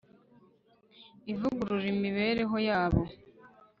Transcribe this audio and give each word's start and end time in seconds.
ivugurura 1.31 1.85
imibereho 1.95 2.57
yabo 2.67 3.01